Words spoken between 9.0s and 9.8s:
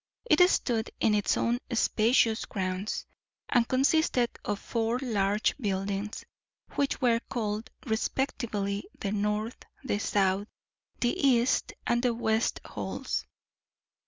North,